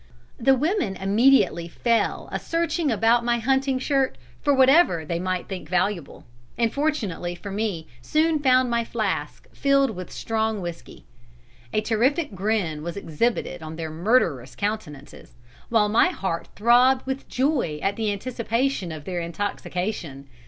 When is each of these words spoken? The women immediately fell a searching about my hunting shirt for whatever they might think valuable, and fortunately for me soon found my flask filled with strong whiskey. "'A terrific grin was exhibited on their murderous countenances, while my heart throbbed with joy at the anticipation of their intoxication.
The 0.39 0.55
women 0.55 0.95
immediately 0.95 1.67
fell 1.67 2.27
a 2.31 2.39
searching 2.39 2.89
about 2.89 3.23
my 3.23 3.37
hunting 3.37 3.77
shirt 3.77 4.17
for 4.41 4.51
whatever 4.51 5.05
they 5.05 5.19
might 5.19 5.47
think 5.47 5.69
valuable, 5.69 6.25
and 6.57 6.73
fortunately 6.73 7.35
for 7.35 7.51
me 7.51 7.85
soon 8.01 8.39
found 8.39 8.67
my 8.67 8.83
flask 8.83 9.47
filled 9.53 9.91
with 9.91 10.11
strong 10.11 10.59
whiskey. 10.59 11.05
"'A 11.71 11.81
terrific 11.81 12.33
grin 12.33 12.81
was 12.81 12.97
exhibited 12.97 13.61
on 13.61 13.75
their 13.75 13.91
murderous 13.91 14.55
countenances, 14.55 15.35
while 15.69 15.87
my 15.87 16.07
heart 16.07 16.47
throbbed 16.55 17.05
with 17.05 17.29
joy 17.29 17.79
at 17.83 17.95
the 17.95 18.11
anticipation 18.11 18.91
of 18.91 19.05
their 19.05 19.19
intoxication. 19.19 20.27